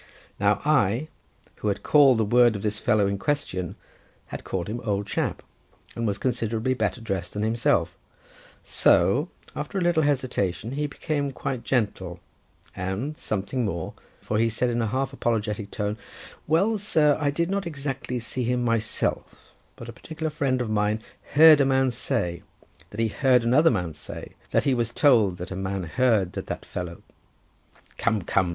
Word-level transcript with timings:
Now 0.39 0.63
I, 0.65 1.09
who 1.57 1.67
had 1.67 1.83
called 1.83 2.17
the 2.17 2.25
word 2.25 2.55
of 2.55 2.63
this 2.63 2.87
man 2.87 3.01
in 3.01 3.17
question, 3.19 3.75
had 4.29 4.43
called 4.43 4.67
him 4.67 4.79
old 4.83 5.05
chap, 5.05 5.43
and 5.95 6.07
was 6.07 6.17
considerably 6.17 6.73
better 6.73 6.99
dressed 6.99 7.33
than 7.33 7.43
himself; 7.43 7.95
so, 8.63 9.29
after 9.55 9.77
a 9.77 9.81
little 9.81 10.01
hesitation, 10.01 10.71
he 10.71 10.87
became 10.87 11.31
quite 11.31 11.63
gentle, 11.63 12.19
and 12.75 13.15
something 13.15 13.63
more, 13.63 13.93
for 14.19 14.39
he 14.39 14.49
said 14.49 14.71
in 14.71 14.81
a 14.81 14.87
half 14.87 15.13
apologetic 15.13 15.69
tone—"Well, 15.69 16.79
sir, 16.79 17.15
I 17.19 17.29
did 17.29 17.51
not 17.51 17.67
exactly 17.67 18.17
see 18.19 18.43
him 18.43 18.65
myself, 18.65 19.53
but 19.75 19.87
a 19.87 19.93
particular 19.93 20.31
friend 20.31 20.61
of 20.61 20.69
mine 20.71 21.03
heer'd 21.35 21.61
a 21.61 21.65
man 21.65 21.91
say, 21.91 22.41
that 22.89 22.99
he 22.99 23.09
heer'd 23.09 23.43
another 23.43 23.69
man 23.69 23.93
say, 23.93 24.31
that 24.49 24.63
he 24.63 24.73
was 24.73 24.89
told 24.91 25.37
that 25.37 25.51
a 25.51 25.55
man 25.55 25.83
heer'd 25.83 26.33
that 26.33 26.47
that 26.47 26.65
fellow—" 26.65 27.03
"Come, 27.99 28.23
come!" 28.23 28.49